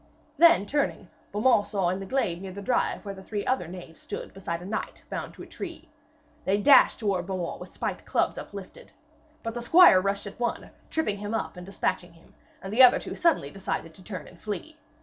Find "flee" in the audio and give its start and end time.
14.41-14.75